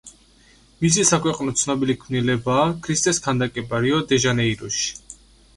მისი 0.85 1.03
საქვეყნოდ 1.09 1.59
ცნობილი 1.63 1.95
ქმნილებაა 2.05 2.63
ქრისტეს 2.87 3.21
ქანდაკება 3.27 3.83
რიო-დე-ჟანეიროში. 3.87 4.91